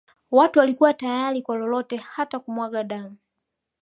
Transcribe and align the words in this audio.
Watu 0.31 0.59
walikuwa 0.59 0.93
tayari 0.93 1.41
kwa 1.41 1.55
lolote 1.57 1.97
hata 1.97 2.39
kumwaga 2.39 2.83
damu 2.83 3.17